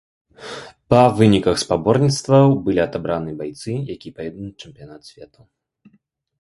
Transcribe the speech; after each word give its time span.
Па 0.93 1.01
выніках 1.17 1.55
спаборніцтваў 1.65 2.57
былі 2.69 2.81
адабраны 2.87 3.31
байцы, 3.45 3.71
якія 3.97 4.13
паедуць 4.19 4.45
на 4.51 4.53
чэмпіянат 4.61 5.01
свету. 5.15 5.41